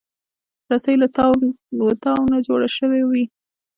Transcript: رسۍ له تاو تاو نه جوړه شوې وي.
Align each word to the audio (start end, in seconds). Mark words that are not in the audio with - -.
رسۍ 0.71 0.95
له 1.01 1.07
تاو 1.15 1.33
تاو 2.03 2.21
نه 2.31 2.37
جوړه 2.47 2.67
شوې 2.77 3.01
وي. 3.09 3.23